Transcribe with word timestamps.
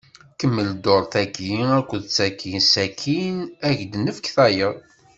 Kemmel 0.39 0.69
dduṛt-agi 0.75 1.51
akked 1.77 2.03
tagi, 2.15 2.53
sakin 2.71 3.37
ad 3.67 3.73
k-nefk 3.91 4.25
tayeḍ. 4.35 4.75